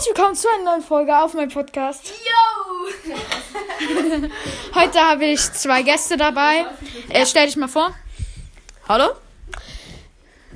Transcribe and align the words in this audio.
Herzlich 0.00 0.16
willkommen 0.16 0.34
zu 0.34 0.48
einer 0.48 0.64
neuen 0.64 0.80
Folge 0.80 1.14
auf 1.14 1.34
meinem 1.34 1.50
Podcast. 1.50 2.10
Yo! 2.24 3.12
Heute 4.74 4.98
habe 4.98 5.26
ich 5.26 5.40
zwei 5.52 5.82
Gäste 5.82 6.16
dabei. 6.16 6.64
Äh, 7.10 7.26
stell 7.26 7.44
dich 7.44 7.56
mal 7.56 7.68
vor. 7.68 7.94
Hallo? 8.88 9.10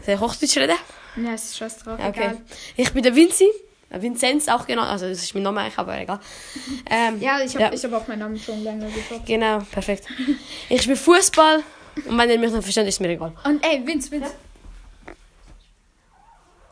Ich 0.07 0.19
Hochdeutsch 0.19 0.57
reden? 0.57 0.77
Ja, 1.23 1.35
ist 1.35 1.59
scheiß 1.59 1.81
drauf. 1.81 1.99
Ja, 1.99 2.09
okay. 2.09 2.21
Egal. 2.23 2.41
Ich 2.77 2.91
bin 2.95 3.03
der 3.03 3.15
Vinci. 3.15 3.45
Äh, 3.91 4.01
Vinzenz 4.01 4.49
auch 4.49 4.67
genannt. 4.67 4.89
Also, 4.89 5.11
das 5.11 5.19
ist 5.23 5.35
mein 5.35 5.43
Name 5.43 5.61
eigentlich, 5.61 5.79
aber 5.79 5.99
egal. 6.01 6.21
Ähm, 6.89 7.21
Ja, 7.21 7.39
ich 7.43 7.53
habe 7.55 7.65
Ja. 7.65 7.73
ich 7.75 7.85
hab 7.85 7.93
auch 7.93 8.09
meinen 8.09 8.21
Namen 8.21 8.39
schon 8.39 8.65
länger 8.65 8.87
gesagt. 8.87 9.27
Genau, 9.27 9.59
perfekt. 9.71 10.07
Ich 10.71 10.81
spiele 10.81 10.97
Fußball. 10.97 11.63
Und 12.07 12.17
wenn 12.17 12.31
ihr 12.31 12.39
mich 12.39 12.51
noch 12.51 12.63
versteht, 12.63 12.87
ist 12.89 12.99
mir 12.99 13.11
egal. 13.11 13.35
Und 13.45 13.63
ey, 13.63 13.87
Vince, 13.87 14.11
Vince. 14.11 14.33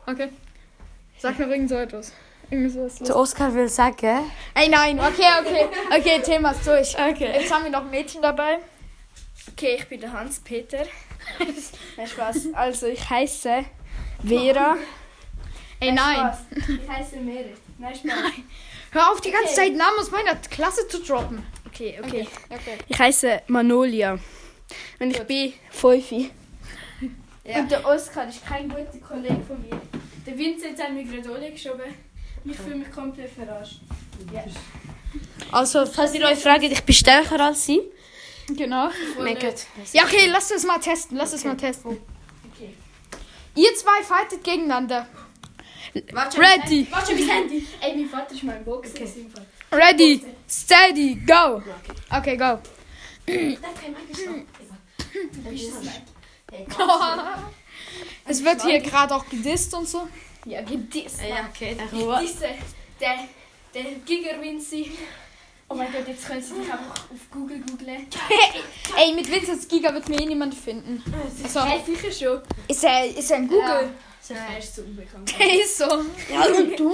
Okay. 0.06 0.30
Sag 1.18 1.38
mir 1.38 1.48
irgend 1.48 1.68
so 1.68 1.74
etwas. 1.74 2.12
Der 2.52 3.16
Oscar 3.16 3.54
will 3.54 3.68
sagen. 3.68 4.30
Ey, 4.54 4.68
nein, 4.68 5.00
okay, 5.00 5.26
okay. 5.40 5.66
Okay, 5.98 6.20
Thema 6.22 6.50
ist 6.50 6.66
durch. 6.66 6.94
Okay. 6.94 7.32
Jetzt 7.32 7.50
haben 7.50 7.64
wir 7.64 7.70
noch 7.70 7.80
ein 7.80 7.90
Mädchen 7.90 8.20
dabei. 8.20 8.58
Okay, 9.50 9.76
ich 9.78 9.88
bin 9.88 10.00
der 10.00 10.12
Hans-Peter. 10.12 10.84
Nein, 11.96 12.06
Spaß. 12.06 12.48
Also, 12.52 12.86
ich 12.88 13.08
heiße 13.08 13.64
Vera. 14.26 14.76
Ey, 15.80 15.92
nein. 15.92 16.16
Spaß. 16.16 16.38
Ich 16.68 16.88
heiße 16.88 17.16
Merit. 17.16 17.56
Nein, 17.78 17.94
Spaß. 17.94 18.32
Hör 18.90 19.10
auf, 19.10 19.20
die 19.20 19.30
ganze 19.30 19.54
Zeit 19.54 19.74
Namen 19.74 19.98
aus 19.98 20.10
meiner 20.10 20.36
Klasse 20.36 20.86
zu 20.88 21.00
droppen. 21.00 21.44
Okay, 21.66 21.98
okay. 22.04 22.28
Okay. 22.50 22.78
Ich 22.86 22.98
heiße 22.98 23.42
Manolia. 23.46 24.18
Und 25.00 25.10
ich 25.10 25.22
bin 25.22 25.54
Feufi. 25.70 26.30
Und 27.44 27.70
der 27.70 27.86
Oskar 27.86 28.28
ist 28.28 28.44
kein 28.44 28.68
guter 28.68 28.98
Kollege 29.06 29.40
von 29.46 29.60
mir. 29.62 29.80
Der 30.26 30.38
Vincent 30.38 30.80
hat 30.80 30.92
mir 30.92 31.04
gerade 31.04 31.50
geschoben. 31.50 32.11
Ich 32.44 32.56
fühle 32.56 32.76
mich 32.76 32.90
komplett 32.90 33.30
verarscht. 33.32 33.80
Ja. 34.32 34.44
Also, 35.50 35.86
falls 35.86 36.14
ihr 36.14 36.24
euch 36.26 36.38
fragt, 36.38 36.64
ich 36.64 36.82
bin 36.82 36.94
stärker 36.94 37.40
als 37.40 37.66
sie. 37.66 37.80
Genau. 38.48 38.88
Merkt. 39.20 39.66
Ja, 39.92 40.04
okay, 40.04 40.26
lass 40.30 40.50
es 40.50 40.64
mal 40.64 40.78
testen. 40.78 41.16
Lass 41.16 41.32
es 41.32 41.44
mal 41.44 41.56
testen. 41.56 41.98
Okay. 42.52 42.74
Ihr 43.54 43.74
zwei 43.76 44.02
fightet 44.02 44.42
gegeneinander. 44.42 45.06
Warte, 46.12 46.40
Ready. 46.40 46.86
Warte, 46.90 47.14
mein 47.14 47.28
Handy. 47.28 47.66
Ey, 47.80 47.96
mein 47.96 48.08
Vater 48.08 48.34
ist 48.34 48.42
mein 48.42 48.64
Boxer. 48.64 48.94
Okay. 48.94 49.26
Ready, 49.70 50.24
steady, 50.48 51.14
go. 51.26 51.62
Okay, 52.10 52.36
go. 52.36 52.58
Es 58.26 58.44
wird 58.44 58.62
hier 58.62 58.80
gerade 58.80 59.14
auch 59.14 59.28
gedisst 59.28 59.74
und 59.74 59.88
so. 59.88 60.08
Ja, 60.44 60.62
gedisst. 60.62 61.20
Ja, 61.22 61.48
okay. 61.48 61.76
Diese, 62.22 62.48
der, 63.00 63.28
der 63.74 63.82
Giger 64.04 64.40
Vinci. 64.40 64.90
Oh 65.68 65.74
mein 65.74 65.90
Gott, 65.90 66.06
jetzt 66.06 66.26
können 66.26 66.42
Sie 66.42 66.54
dich 66.54 66.70
einfach 66.70 66.90
auf 66.90 67.30
Google 67.30 67.60
googlen. 67.60 68.06
Ey, 68.98 69.14
mit 69.14 69.30
Vincent 69.30 69.68
Giga 69.68 69.94
wird 69.94 70.08
mir 70.08 70.20
eh 70.20 70.26
niemand 70.26 70.54
finden. 70.54 71.02
So. 71.48 71.64
Hey, 71.64 71.80
sicher 71.86 72.12
schon. 72.12 72.42
Ist 72.68 72.84
er, 72.84 73.06
ist 73.06 73.30
er 73.30 73.38
in 73.38 73.48
Google? 73.48 73.90
Ja, 74.28 74.36
er 74.52 74.58
ist 74.58 74.76
so 74.76 74.82
unbekannt. 74.82 75.32
Hey, 75.38 75.60
ist 75.62 75.78
so. 75.78 75.84
Ja, 75.84 76.44
und 76.44 76.78
du? 76.78 76.92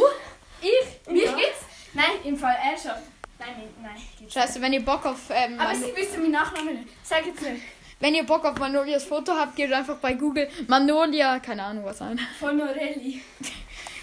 Ich? 0.60 1.12
Mich 1.12 1.24
gibt's? 1.24 1.64
Nein, 1.94 2.10
im 2.24 2.36
Fall 2.36 2.56
er 2.62 2.78
schon. 2.78 3.02
Nein, 3.38 3.54
nein, 3.56 3.68
nein. 3.82 4.30
Scheiße, 4.30 4.60
wenn 4.60 4.72
ihr 4.72 4.84
Bock 4.84 5.04
auf 5.06 5.30
ähm, 5.30 5.58
Aber 5.58 5.74
Sie 5.74 5.94
wissen 5.96 6.20
meinen 6.20 6.32
Nachnamen 6.32 6.74
nicht. 6.74 6.88
Sag 7.02 7.26
jetzt 7.26 7.42
nicht. 7.42 7.62
Wenn 8.00 8.14
ihr 8.14 8.24
Bock 8.24 8.44
auf 8.44 8.58
Manolias 8.58 9.04
Foto 9.04 9.32
habt, 9.32 9.56
geht 9.56 9.72
einfach 9.72 9.96
bei 9.96 10.14
Google 10.14 10.48
Manolia, 10.66 11.38
keine 11.40 11.64
Ahnung 11.64 11.84
was 11.84 12.00
ein. 12.00 12.18
Von 12.38 12.56
Norelli. 12.56 13.20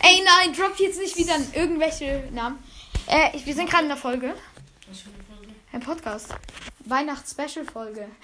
Ey, 0.01 0.21
nein, 0.23 0.53
droppt 0.53 0.79
jetzt 0.79 0.99
nicht 0.99 1.17
wieder 1.17 1.35
irgendwelche 1.53 2.27
Namen. 2.31 2.59
Äh, 3.07 3.31
wir 3.43 3.53
sind 3.53 3.69
gerade 3.69 3.83
in 3.83 3.89
der 3.89 3.97
Folge. 3.97 4.33
Ein 5.71 5.79
Podcast. 5.79 6.33
Weihnachts-Special-Folge. 6.85 8.07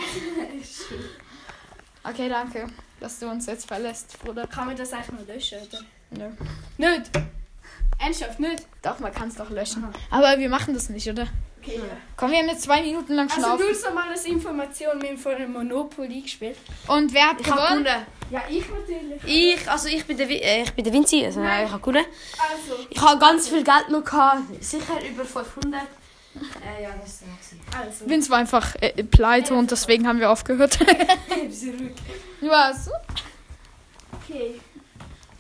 Okay, 2.04 2.30
danke, 2.30 2.66
dass 3.00 3.20
du 3.20 3.30
uns 3.30 3.46
jetzt 3.46 3.68
verlässt, 3.68 4.18
Bruder. 4.24 4.48
Kann 4.48 4.66
man 4.66 4.76
das 4.76 4.92
einfach 4.92 5.14
nur 5.14 5.24
löschen, 5.28 5.60
oder? 5.62 5.84
Nö. 6.10 6.30
Nicht. 6.80 7.12
Ernsthaft, 8.00 8.40
nicht? 8.40 8.66
Doch, 8.82 8.98
man 9.00 9.14
kann 9.14 9.28
es 9.28 9.36
doch 9.36 9.52
löschen. 9.52 9.86
Aber 10.10 10.40
wir 10.40 10.50
machen 10.50 10.74
das 10.74 10.90
nicht, 10.90 11.08
oder? 11.08 11.28
Okay, 11.64 11.76
ja. 11.78 11.84
Komm, 12.18 12.32
wir 12.32 12.40
haben 12.40 12.48
jetzt 12.48 12.64
zwei 12.64 12.82
Minuten 12.82 13.14
lang 13.14 13.30
schon 13.30 13.44
Also 13.44 13.56
auf. 13.56 13.60
nur 13.62 13.76
so 13.76 13.92
mal 13.92 14.10
als 14.10 14.26
Information, 14.26 15.00
wir 15.02 15.10
haben 15.10 15.18
vorhin 15.18 15.52
Monopoly 15.54 16.22
gespielt. 16.22 16.58
Und 16.88 17.14
wer 17.14 17.30
hat 17.30 17.40
Ich 17.40 17.48
habe 17.52 17.62
gewonnen? 17.62 17.84
gewonnen. 17.84 18.06
Ja, 18.32 18.42
ich 18.50 18.64
natürlich. 18.68 19.22
Ich, 19.60 19.70
also 19.70 19.88
ich 19.90 20.06
bin 20.06 20.18
der, 20.18 20.28
äh, 20.30 20.64
ich 20.64 20.72
bin 20.74 20.84
der 20.84 20.94
Vinci. 20.94 21.24
Also, 21.26 21.40
nein, 21.42 21.66
ich 21.66 21.72
habe 21.72 21.82
gewonnen. 21.82 22.06
Also, 22.40 22.86
Ich 22.90 23.00
habe 23.00 23.20
ganz 23.20 23.48
viel 23.50 23.64
Geld 23.64 23.90
noch 23.90 24.04
gehabt. 24.04 24.42
Sicher 24.64 24.98
über 25.08 25.24
500. 25.24 25.82
Äh, 26.34 26.84
ja, 26.84 26.90
das 27.00 27.22
war 27.24 27.82
also. 27.82 28.10
Vince 28.10 28.30
war 28.32 28.38
einfach 28.40 28.74
äh, 28.80 29.04
pleite 29.04 29.54
und 29.54 29.70
deswegen 29.70 30.08
haben 30.08 30.20
wir 30.20 30.32
aufgehört. 30.32 30.80
Was? 32.42 32.90
Okay. 34.24 34.60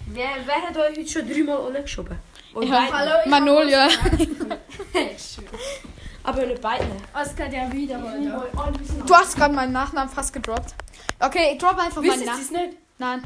Wer, 0.07 0.29
wer 0.45 0.61
hat 0.61 0.77
euch 0.77 0.97
heute 0.97 1.07
schon 1.07 1.27
dreimal 1.29 1.57
alle 1.65 1.81
geschoben? 1.81 2.19
Und 2.53 2.67
Ja. 2.67 2.89
Hallo, 2.91 3.11
ich 3.23 3.29
Manolia. 3.31 3.87
Aber 6.23 6.45
nicht 6.45 6.61
beide. 6.61 6.85
Oskar, 7.13 7.51
ja 7.51 7.71
wiederholen. 7.71 8.31
Du 9.05 9.15
hast 9.15 9.35
gerade 9.35 9.53
meinen 9.53 9.73
Nachnamen 9.73 10.09
fast 10.13 10.33
gedroppt. 10.33 10.75
Okay, 11.19 11.51
ich 11.53 11.57
drop 11.57 11.77
einfach 11.77 12.01
meinen 12.01 12.11
Wissen 12.11 12.19
Sie 12.19 12.25
Nachnamen. 12.25 12.43
es 12.43 12.51
nicht? 12.51 12.77
Nein. 12.99 13.23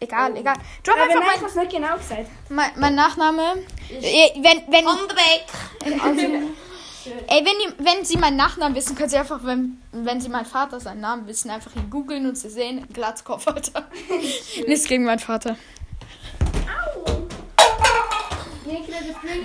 Egal, 0.00 0.34
egal. 0.36 0.54
Drop 0.82 0.96
Aber 0.96 1.04
einfach 1.04 1.20
nein, 1.20 1.28
ich 1.36 1.54
mein, 1.54 1.64
nicht 1.64 1.76
genau 1.76 1.96
gesagt. 1.96 2.26
mein, 2.48 2.70
mein 2.76 2.94
Nachname. 2.94 3.42
Äh, 3.90 4.30
Wenn, 4.36 4.62
wenn, 4.72 4.86
Onderbeek. 4.86 6.02
also, 6.02 6.20
ey, 7.28 7.44
wenn, 7.44 7.60
ihr, 7.60 7.74
wenn 7.78 8.04
Sie 8.04 8.16
meinen 8.16 8.36
Nachnamen 8.36 8.74
wissen, 8.74 8.96
können 8.96 9.10
Sie 9.10 9.18
einfach, 9.18 9.40
wenn, 9.44 9.80
wenn 9.92 10.20
Sie 10.20 10.30
meinen 10.30 10.46
Vater 10.46 10.80
seinen 10.80 11.00
Namen 11.00 11.26
wissen, 11.26 11.50
einfach 11.50 11.76
ihn 11.76 11.90
googeln 11.90 12.26
und 12.26 12.38
Sie 12.38 12.48
sehen, 12.48 12.86
Glatzkopf, 12.92 13.46
Alter. 13.46 13.88
Nichts 14.66 14.86
gegen 14.86 15.04
meinen 15.04 15.18
Vater. 15.18 15.56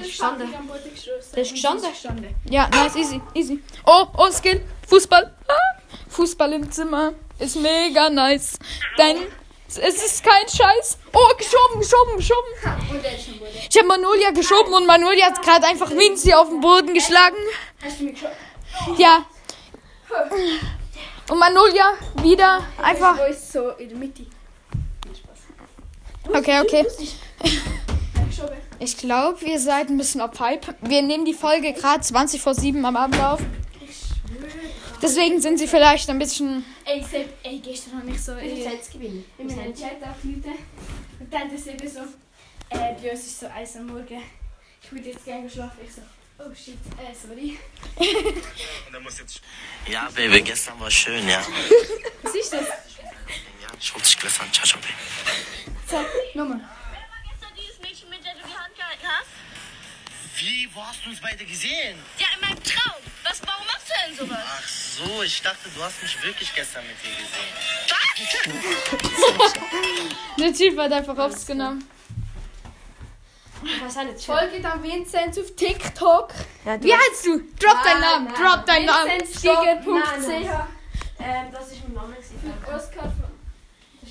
Gestanden. 0.01 0.53
Der 1.35 1.41
ist 1.43 1.51
gestanden? 1.51 2.35
Ja, 2.49 2.67
nice, 2.69 2.95
easy, 2.95 3.21
easy. 3.33 3.59
Oh, 3.85 4.05
oh, 4.17 4.31
Skill. 4.31 4.61
Fußball. 4.87 5.35
Ah, 5.47 5.53
Fußball 6.09 6.53
im 6.53 6.71
Zimmer 6.71 7.13
ist 7.39 7.55
mega 7.55 8.09
nice. 8.09 8.57
Denn 8.97 9.17
es 9.67 9.77
ist 9.77 10.23
kein 10.23 10.47
Scheiß. 10.47 10.99
Oh, 11.13 11.35
geschoben, 11.37 11.79
geschoben, 11.79 12.17
geschoben. 12.17 12.49
Ist. 13.03 13.69
Ich 13.69 13.77
habe 13.77 13.87
Manolia 13.87 14.31
geschoben 14.31 14.73
und 14.73 14.85
Manolia 14.85 15.25
hat 15.25 15.41
gerade 15.41 15.67
einfach 15.67 15.89
Vinci 15.89 16.33
auf 16.33 16.49
den 16.49 16.61
Boden 16.61 16.93
geschlagen. 16.93 17.37
Hast 17.83 17.99
du 17.99 18.05
mich 18.05 18.13
geschaut? 18.13 18.99
Ja. 18.99 19.25
Und 21.29 21.39
Manolia 21.39 21.93
wieder 22.21 22.63
einfach. 22.81 23.17
Ist? 23.27 23.57
Okay, 26.27 26.61
okay. 26.61 26.85
Ich 28.79 28.97
glaube, 28.97 29.43
ihr 29.45 29.59
seid 29.59 29.89
ein 29.89 29.97
bisschen 29.97 30.21
auf 30.21 30.39
Hype. 30.39 30.75
Wir 30.81 31.01
nehmen 31.01 31.25
die 31.25 31.33
Folge 31.33 31.73
gerade 31.73 32.01
20 32.01 32.41
vor 32.41 32.53
7 32.53 32.83
am 32.85 32.95
Abend 32.95 33.19
auf. 33.21 33.39
Deswegen 35.01 35.41
sind 35.41 35.57
sie 35.59 35.67
vielleicht 35.67 36.09
ein 36.09 36.19
bisschen. 36.19 36.65
Ey, 36.85 37.03
Sepp, 37.03 37.29
ey, 37.43 37.59
gestern 37.59 37.99
habe 37.99 38.11
ich 38.11 38.21
so 38.21 38.33
in, 38.33 38.57
Jetzt 38.57 38.91
gewinnen. 38.91 39.25
in 39.37 39.47
meinen 39.47 39.73
Chat 39.75 40.01
aufgerufen. 40.01 40.53
Und 41.19 41.33
dann 41.33 41.49
das 41.53 41.67
eben 41.67 41.87
so, 41.87 41.99
äh, 42.69 42.93
bei 43.01 43.11
uns 43.11 43.19
ist 43.25 43.39
so 43.39 43.47
eins 43.47 43.75
am 43.75 43.87
Morgen. 43.87 44.21
Ich 44.81 44.91
würde 44.91 45.09
jetzt 45.09 45.25
gerne 45.25 45.49
schlafen. 45.49 45.79
Ich 45.85 45.93
so, 45.93 46.01
oh 46.39 46.53
shit, 46.53 46.75
äh, 46.97 47.13
sorry. 47.13 47.57
Ja, 49.87 50.09
Baby, 50.15 50.41
gestern 50.41 50.79
war 50.79 50.89
schön, 50.91 51.27
ja. 51.27 51.45
Was 52.23 52.35
ist 52.35 52.53
das? 52.53 52.61
Ja, 52.61 53.67
ich 53.79 53.93
wollte 53.93 54.05
dich 54.07 54.19
gestern. 54.19 54.51
Ciao, 54.51 54.65
ciao, 54.65 54.79
Baby. 54.81 54.93
Sag, 55.87 56.05
nochmal. 56.35 56.59
gestern 57.29 57.53
dieses 57.55 57.79
Mädchen, 57.81 58.09
mit 58.09 58.23
der 58.25 58.33
du 58.33 58.39
die 58.39 58.53
Hand 58.53 58.75
gehalten 58.75 59.03
hast? 59.07 59.27
Wie, 60.37 60.69
wo 60.73 60.83
hast 60.83 61.05
du 61.05 61.09
uns 61.09 61.21
beide 61.21 61.45
gesehen? 61.45 61.97
Ja, 62.19 62.27
in 62.35 62.41
meinem 62.41 62.61
Traum. 62.63 63.01
Was, 63.23 63.41
warum 63.45 63.65
machst 63.65 63.87
du 63.87 63.93
denn 64.05 64.15
sowas? 64.27 64.43
Ach 64.45 64.67
so, 64.67 65.23
ich 65.23 65.41
dachte, 65.41 65.69
du 65.73 65.81
hast 65.81 66.01
mich 66.01 66.21
wirklich 66.23 66.53
gestern 66.53 66.83
mit 66.85 66.95
dir 67.01 67.15
gesehen. 67.15 67.53
Der 70.39 70.53
Typ 70.53 70.77
hat 70.77 70.91
einfach 70.91 71.17
aufs 71.17 71.45
genommen. 71.45 71.87
Was 73.83 73.95
hat 73.95 74.21
Folge 74.21 74.61
dann 74.61 74.83
Vinzenz 74.83 75.37
auf 75.37 75.55
TikTok. 75.55 76.33
Ja, 76.65 76.83
Wie 76.83 76.93
heißt 76.93 77.25
du? 77.25 77.39
Drop 77.59 77.83
deinen 77.83 78.01
Namen. 78.01 78.27
Drop 78.35 78.65
deinen 78.65 78.85
Namen. 78.85 79.11
Vinzenzgiger.ch 79.11 80.49
Ähm, 81.19 81.51
das 81.51 81.71
ist 81.71 81.81
mein 81.83 81.93
Name. 81.93 82.15
Oscar. 82.75 83.13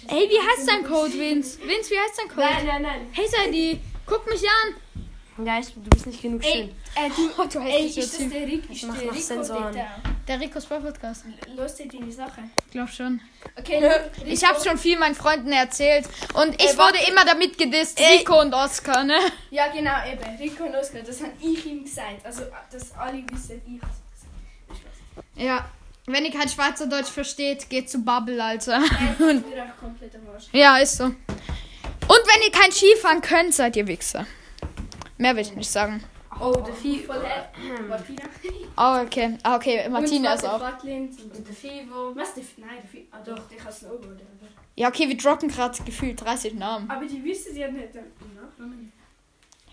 Hey, 0.09 0.29
wie 0.29 0.41
heißt 0.41 0.69
dein 0.69 0.85
Code, 0.85 1.13
Vince? 1.13 1.59
Vince, 1.61 1.91
wie 1.91 1.99
heißt 1.99 2.19
dein 2.19 2.29
Code? 2.29 2.41
Nein, 2.41 2.67
nein, 2.67 2.83
nein. 2.83 3.09
Hey, 3.13 3.27
Sadie, 3.29 3.81
guck 4.07 4.29
mich 4.29 4.43
an. 4.43 4.75
Ja, 5.45 5.59
ich, 5.59 5.67
du 5.75 5.81
bist 5.91 6.07
nicht 6.07 6.23
genug 6.23 6.45
Ey, 6.45 6.53
schön. 6.53 6.69
äh, 6.95 7.09
du, 7.11 7.31
Oh, 7.43 7.47
du 7.47 7.59
ey, 7.59 7.87
ist 7.87 7.97
das 7.99 8.19
der 8.29 8.47
Rick? 8.47 8.71
Ist 8.71 8.85
mach 8.85 9.01
Rico 9.01 9.15
Sensoren. 9.15 9.77
Der 10.29 10.41
Ricos 10.41 10.65
Ball 10.67 10.81
Podcast. 10.81 11.25
Los 11.57 11.75
dir 11.75 11.89
deine 11.89 12.13
Sachen. 12.13 12.51
Ich 12.67 12.71
glaube 12.73 12.91
schon. 12.91 13.21
Okay, 13.59 13.83
Ich 14.25 14.45
habe 14.45 14.63
schon 14.63 14.79
viel 14.79 14.97
meinen 14.99 15.15
Freunden 15.17 15.51
erzählt. 15.51 16.07
Und 16.35 16.55
ich 16.55 16.71
Ey, 16.71 16.79
wurde 16.79 16.99
immer 17.09 17.25
damit 17.25 17.59
gedisst, 17.59 18.01
Ey. 18.01 18.19
Rico 18.19 18.41
und 18.41 18.55
Oscar, 18.55 19.03
ne? 19.03 19.19
Ja, 19.51 19.67
genau, 19.73 19.93
eben. 20.11 20.37
Rico 20.41 20.65
und 20.65 20.77
Oskar, 20.77 21.03
das 21.03 21.21
habe 21.21 21.33
ich 21.41 21.67
ihm 21.67 21.83
gesagt. 21.85 22.25
Also, 22.25 22.43
dass 22.71 22.95
alle 22.95 23.25
wissen, 23.31 23.61
ich 23.67 23.83
habe 23.83 23.93
es 23.93 24.21
gesagt. 24.21 25.27
Ja. 25.37 25.69
Wenn 26.07 26.25
ihr 26.27 26.33
kein 26.33 26.49
Schweizerdeutsch 26.49 27.09
versteht, 27.09 27.69
geht 27.71 27.91
zu 27.91 27.99
Bubble, 28.05 28.43
Alter. 28.43 28.83
Ich 28.85 29.19
bin 29.19 29.39
auch 29.61 29.81
komplett 29.81 30.15
am 30.15 30.29
Arsch. 30.33 30.45
Ja, 30.53 30.77
ist 30.79 30.99
so. 30.99 31.05
Und 31.05 31.17
wenn 32.09 32.43
ihr 32.47 32.53
kein 32.53 32.71
Skifahren 32.71 33.21
könnt, 33.21 33.55
seid 33.55 33.75
ihr 33.77 33.87
Wichser. 33.87 34.27
Mehr 35.19 35.35
will 35.35 35.43
ich 35.43 35.55
nicht 35.55 35.71
sagen. 35.71 36.03
Oh, 36.41 36.53
der 36.53 36.75
Vieh. 36.75 36.99
Voll 37.05 37.23
her. 37.25 37.49
Martina. 37.89 38.23
Oh, 38.77 39.05
okay. 39.07 39.39
Ah, 39.45 39.57
okay. 39.57 39.89
Martina 39.89 40.35
ist 40.35 40.45
auch. 40.45 40.61
Vatlin 40.61 41.09
und 41.09 41.37
Und 41.37 41.47
der 41.47 41.55
Fivo. 41.55 42.15
Was? 42.17 42.35
Der, 42.35 42.43
nein, 42.57 42.71
der 42.83 42.91
Fi- 42.91 43.07
Ah, 43.13 43.21
doch, 43.25 43.39
der 43.49 43.57
kann 43.59 43.73
Snowboarden. 43.73 44.17
aber- 44.21 44.49
Ja, 44.75 44.89
okay, 44.89 45.09
wir 45.09 45.17
droppen 45.17 45.49
gerade 45.49 45.81
gefühlt 45.85 46.21
30 46.25 46.55
Namen. 46.55 46.91
Aber 46.91 47.07
die 47.07 47.23
wissen 47.23 47.57
ja 47.57 47.71
nicht 47.71 47.95
den 47.95 48.03
Nachnamen. 48.35 48.93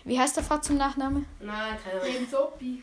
Wie 0.04 0.18
heißt 0.18 0.36
der 0.36 0.44
Vater 0.44 0.62
zum 0.62 0.76
Nachname? 0.76 1.24
Nein, 1.40 1.76
keine 1.82 2.00
Ahnung. 2.00 2.28
Sopi. 2.30 2.82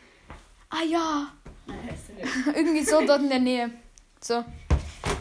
Ah 0.68 0.82
ja. 0.86 1.28
Nein, 1.66 1.78
heißt 1.90 2.10
er 2.18 2.24
nicht. 2.26 2.46
Irgendwie 2.56 2.84
so 2.84 3.00
dort 3.06 3.22
in 3.22 3.30
der 3.30 3.38
Nähe. 3.40 3.70
So. 4.20 4.44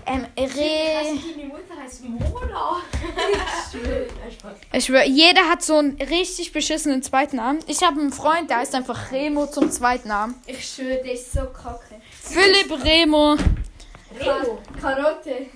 Ähm. 0.09 0.25
Ich 4.71 4.85
schwör, 4.85 5.03
jeder 5.05 5.49
hat 5.49 5.61
so 5.61 5.77
einen 5.77 6.01
richtig 6.01 6.51
beschissenen 6.51 7.03
zweiten 7.03 7.37
Namen. 7.37 7.59
Ich 7.67 7.83
habe 7.83 7.99
einen 7.99 8.11
Freund, 8.11 8.49
der 8.49 8.57
heißt 8.57 8.73
einfach 8.75 9.11
Remo 9.11 9.45
zum 9.47 9.71
zweiten 9.71 10.07
Namen. 10.07 10.35
Ich 10.45 10.67
schwöre, 10.67 11.01
der 11.03 11.13
ist 11.13 11.31
so 11.31 11.41
kacke. 11.41 12.01
Philipp 12.21 12.83
Remo. 12.83 13.35
Remo. 14.19 14.59
Karotte. 14.81 15.47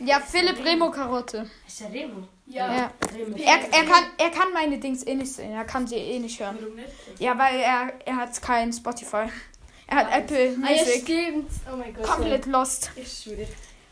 Ja, 0.00 0.20
Philipp 0.20 0.64
Remo 0.64 0.90
Karotte. 0.90 1.50
Ist 1.66 1.80
der 1.80 1.92
Remo? 1.92 2.28
Ja. 2.46 2.74
Ja. 2.74 2.92
Remo. 3.12 3.36
Er, 3.36 3.58
er, 3.72 3.84
kann, 3.84 4.04
er 4.18 4.30
kann 4.30 4.52
meine 4.52 4.78
Dings 4.78 5.06
eh 5.06 5.14
nicht 5.14 5.32
sehen. 5.32 5.52
Er 5.52 5.64
kann 5.64 5.86
sie 5.86 5.96
eh 5.96 6.18
nicht 6.18 6.40
hören. 6.40 6.58
Warum 6.60 6.76
nicht? 6.76 6.88
Ja, 7.18 7.36
weil 7.38 7.60
er, 7.60 7.92
er 8.04 8.16
hat 8.16 8.40
kein 8.42 8.72
Spotify. 8.72 9.26
Er 9.90 9.96
hat 9.96 10.12
Apple 10.12 10.56
Ah, 10.62 10.70
ja, 10.70 10.82
Music. 10.84 11.02
stimmt. 11.02 11.50
Oh 11.70 11.76
mein 11.76 11.92
Gott. 11.94 12.04
Komplett 12.04 12.46
lost. 12.46 12.90
Ich 12.96 13.12
schwöre. 13.12 13.46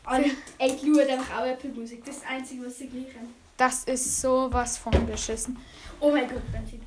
Alle, 0.04 0.30
ey, 0.58 0.76
die 0.76 0.86
schauen 0.94 1.08
einfach 1.10 1.40
auch 1.40 1.46
Apple 1.46 1.70
Musik. 1.70 2.04
Das 2.04 2.16
ist 2.16 2.24
das 2.24 2.30
Einzige, 2.30 2.64
was 2.66 2.78
sie 2.78 2.86
gleich 2.88 3.14
haben. 3.16 3.34
Das 3.56 3.84
ist 3.84 4.20
sowas 4.20 4.78
von 4.78 4.92
beschissen. 5.06 5.58
Oh 6.00 6.10
mein 6.10 6.28
Gott, 6.28 6.50
Benzin. 6.52 6.80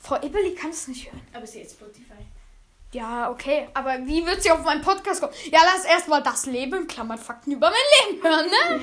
Frau 0.00 0.16
Eberli 0.22 0.54
kann 0.54 0.70
es 0.70 0.86
nicht 0.88 1.06
hören. 1.06 1.20
Aber 1.32 1.46
sie 1.46 1.62
hat 1.62 1.70
Spotify. 1.70 2.12
Ja, 2.92 3.30
okay. 3.30 3.68
Aber 3.74 3.98
wie 4.06 4.24
wird 4.24 4.42
sie 4.42 4.50
auf 4.50 4.62
meinen 4.64 4.80
Podcast 4.82 5.20
kommen? 5.20 5.32
Ja, 5.50 5.60
lass 5.64 5.84
erstmal 5.84 6.22
das 6.22 6.46
Leben, 6.46 6.86
Klammern 6.86 7.18
Fakten 7.18 7.52
über 7.52 7.70
mein 7.70 8.12
Leben 8.12 8.22
hören, 8.22 8.46
ne? 8.46 8.80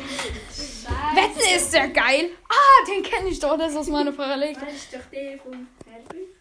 Wetten 1.16 1.56
ist 1.58 1.74
der 1.74 1.88
geil. 1.90 2.30
Ah, 2.50 2.86
den 2.88 3.02
kenne 3.04 3.30
ich 3.30 3.40
doch. 3.40 3.58
Das 3.58 3.72
ist 3.72 3.78
aus 3.78 3.88
meiner 3.88 4.12
Parallel. 4.12 4.54
Das 4.54 4.74
ist 4.74 4.94
doch 4.94 5.00
der 5.12 5.38
vom 5.40 5.68
Herbert. 5.86 6.33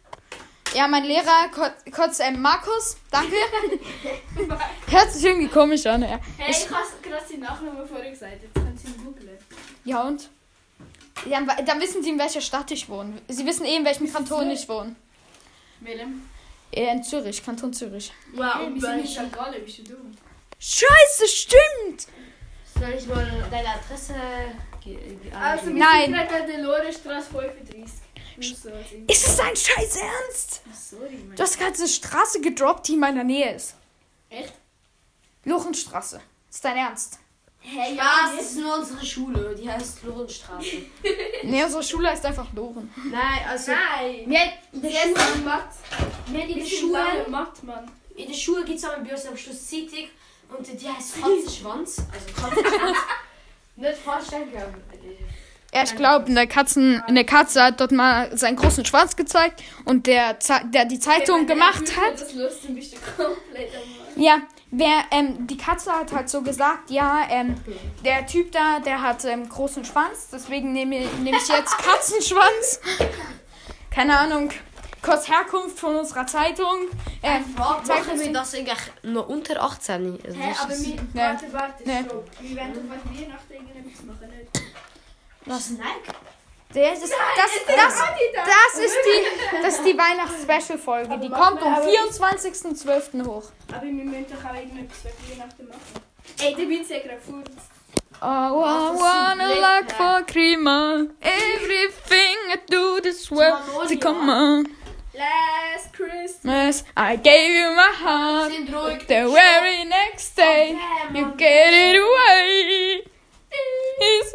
Ja, 0.74 0.88
mein 0.88 1.04
Lehrer, 1.04 1.50
kurz, 1.90 2.20
ähm, 2.20 2.40
Markus, 2.40 2.96
danke. 3.10 3.36
Hört 4.86 5.10
sich 5.12 5.24
irgendwie 5.24 5.48
komisch 5.48 5.84
an, 5.86 6.00
ja. 6.02 6.18
Hey, 6.38 6.50
ich 6.50 6.70
habe 6.70 6.86
gerade 7.02 7.26
seinen 7.28 7.40
Nachnamen 7.40 7.86
vorher 7.86 8.10
gesagt. 8.10 8.42
Jetzt 8.42 8.54
können 8.54 8.78
sie 8.78 8.86
ihn 8.88 9.04
googlen. 9.04 9.36
Ja, 9.84 10.02
und? 10.02 10.30
Ja, 11.26 11.40
dann 11.42 11.80
wissen 11.80 12.02
sie, 12.02 12.10
in 12.10 12.18
welcher 12.18 12.40
Stadt 12.40 12.70
ich 12.70 12.88
wohne. 12.88 13.20
Sie 13.28 13.44
wissen 13.44 13.66
eh, 13.66 13.76
in 13.76 13.84
welchem 13.84 14.10
Kanton 14.10 14.50
ich 14.50 14.66
wohne. 14.68 14.96
Willem. 15.80 16.22
In 16.70 17.02
Zürich, 17.04 17.44
Kanton 17.44 17.72
Zürich. 17.74 18.10
Wow, 18.34 18.54
hey, 18.60 18.74
wir 18.74 18.80
sind 18.80 19.00
in 19.00 19.06
St. 19.06 19.32
Gallen. 19.32 19.62
Bist 19.64 19.78
du 19.78 19.82
dumm? 19.84 20.16
Scheiße, 20.58 21.26
stimmt! 21.28 22.06
Soll 22.78 22.94
ich 22.96 23.06
mal 23.06 23.44
deine 23.50 23.68
Adresse 23.68 24.14
Also, 25.38 25.66
wir? 25.66 25.72
Nein. 25.74 26.04
sind 26.04 26.14
gerade 26.14 26.34
an 26.44 26.46
der 26.46 26.58
Lorenstraße 26.62 27.30
35. 27.30 28.01
Ist 28.38 29.26
es 29.26 29.36
dein 29.36 29.56
Scheiß 29.56 29.96
Ernst? 29.96 30.62
Du 31.36 31.42
hast 31.42 31.58
gerade 31.58 31.76
eine 31.76 31.88
Straße 31.88 32.40
gedroppt, 32.40 32.88
die 32.88 32.94
in 32.94 33.00
meiner 33.00 33.24
Nähe 33.24 33.54
ist. 33.54 33.74
Echt? 34.30 34.52
Lochenstraße. 35.44 36.20
Ist 36.50 36.64
dein 36.64 36.76
Ernst? 36.76 37.18
Hey, 37.60 37.94
Ja, 37.96 38.30
das 38.34 38.44
ist 38.46 38.56
nur 38.56 38.76
unsere 38.78 39.04
Schule. 39.06 39.54
Die 39.54 39.70
heißt 39.70 40.02
Lorenstraße. 40.02 40.82
Nee, 41.44 41.64
unsere 41.64 41.82
Schule 41.82 42.08
heißt 42.08 42.24
einfach 42.24 42.52
Loren. 42.54 42.92
Nein, 43.10 43.44
also. 43.48 43.72
Nein! 43.72 44.24
Wir, 44.30 44.40
in 44.72 44.80
der 44.82 44.90
Sie 44.90 44.96
ist 44.96 45.02
Schule, 45.08 45.32
ein 45.34 45.44
Matt. 45.44 45.68
wir 46.26 46.40
in 46.42 46.48
der 46.48 46.56
Wir 46.56 46.64
sind 46.66 46.78
Schule, 46.78 47.26
Matt, 47.28 47.62
Mann. 47.64 47.90
in 48.16 48.26
der 48.28 48.34
Schule 48.34 48.64
gibt 48.64 48.78
es 48.78 48.84
einmal 48.84 49.04
bei 49.04 49.12
uns 49.12 49.26
am 49.26 49.36
Schluss 49.36 49.66
Zeitung 49.68 50.08
und 50.56 50.66
die 50.80 50.88
heißt 50.88 51.20
Katzenschwanz. 51.20 51.96
Also 52.12 52.26
Katzenschwanz. 52.40 52.96
Nicht 53.76 53.98
aber, 54.06 54.20
äh, 54.20 55.16
Ja, 55.74 55.84
ich 55.84 55.96
glaube, 55.96 56.26
eine, 56.26 56.46
Katzen, 56.46 57.02
eine 57.06 57.24
Katze 57.24 57.62
hat 57.62 57.80
dort 57.80 57.92
mal 57.92 58.36
seinen 58.36 58.56
großen 58.56 58.84
Schwanz 58.84 59.16
gezeigt 59.16 59.62
und 59.86 60.06
der, 60.06 60.36
der 60.64 60.84
die 60.84 61.00
Zeitung 61.00 61.42
Okay, 61.42 61.54
gemacht 61.54 61.88
der 61.88 61.96
hat. 61.96 62.12
Das 62.20 62.32
bist 62.32 62.92
du 62.92 62.98
komplett. 63.16 63.70
Ja, 64.16 64.42
wer, 64.70 65.04
ähm, 65.10 65.46
die 65.46 65.56
Katze 65.56 65.92
hat 65.92 66.12
halt 66.12 66.28
so 66.28 66.42
gesagt, 66.42 66.90
ja, 66.90 67.22
ähm, 67.30 67.56
der 68.04 68.26
Typ 68.26 68.52
da, 68.52 68.80
der 68.80 69.00
hat 69.00 69.24
ähm, 69.24 69.48
großen 69.48 69.84
Schwanz, 69.86 70.28
deswegen 70.30 70.74
nehme 70.74 71.06
nehm 71.22 71.34
ich 71.34 71.48
jetzt 71.48 71.78
Katzenschwanz. 71.78 72.80
Keine 73.90 74.18
Ahnung. 74.18 74.50
Kurz 75.00 75.26
Herkunft 75.28 75.80
von 75.80 75.96
unserer 75.96 76.26
Zeitung. 76.26 76.86
Ähm, 77.24 77.44
Zeig 77.82 78.06
machen 78.06 78.10
das 78.16 78.24
wir 78.24 78.32
das 78.32 78.54
eigentlich 78.54 78.78
noch 79.02 79.28
unter 79.28 79.60
18? 79.60 80.18
Also 80.24 80.38
Hä, 80.38 80.50
ist 80.52 80.60
aber 80.62 80.78
wir. 80.78 80.96
Warte, 81.14 81.52
warte, 81.52 81.82
Nee. 81.84 82.02
stopp. 82.04 82.24
Wir 82.40 82.56
werden 82.56 82.72
doch 82.74 82.82
was 82.88 83.18
wir 83.18 83.28
nach 83.28 83.40
irgendetwas 83.50 84.04
machen, 84.04 84.28
nicht? 84.30 84.71
Was? 85.46 85.70
Nein. 85.70 85.86
der, 86.74 86.90
das, 86.92 87.00
das, 87.00 87.10
das, 87.10 87.98
das, 88.34 88.78
ist 88.78 88.96
die, 89.04 89.62
das 89.62 89.74
ist 89.74 89.84
die 89.84 89.98
Weihnachts-Special-Folge. 89.98 91.18
Die 91.18 91.28
kommt 91.28 91.62
um 91.62 91.74
24.12. 91.74 93.26
hoch. 93.26 93.44
Aber 93.72 93.82
wir 93.82 93.92
müssen 93.92 94.26
doch 94.30 94.50
auch 94.50 94.54
irgendetwas 94.54 94.98
für 94.98 95.32
Weihnachten 95.32 95.68
machen. 95.68 95.80
Ey, 96.40 96.54
der 96.54 96.68
Witz 96.68 96.90
ist 96.90 97.02
gerade. 97.02 97.20
Oh, 98.24 98.62
I 98.64 98.94
wanna 98.94 99.48
look 99.48 99.90
for 99.90 100.22
Krima. 100.24 101.08
Everything 101.20 102.36
I 102.52 102.58
do 102.70 103.00
this 103.00 103.30
well. 103.30 103.58
So 103.88 103.96
come 103.96 104.30
on. 104.30 104.68
Last 105.12 105.92
Christmas. 105.92 106.84
I 106.96 107.16
gave 107.16 107.50
you 107.52 107.74
my 107.74 107.92
heart. 107.92 108.52
The 109.08 109.28
very 109.28 109.84
next 109.84 110.36
day, 110.36 110.78
you 111.12 111.32
get 111.36 111.72
it 111.74 111.96
away. 111.96 113.02
Is 114.00 114.32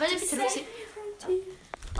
Können 0.00 0.10
wir 0.12 0.20
bitte 0.20 0.36
ruhig 0.36 0.50
sein? 0.50 0.64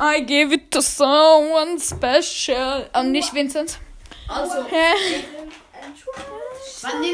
I 0.01 0.21
give 0.25 0.53
it 0.55 0.71
to 0.71 0.81
someone 0.81 1.79
special. 1.79 2.89
Und 2.95 3.13
nicht 3.13 3.33
Vincent. 3.35 3.79
Also, 4.29 4.63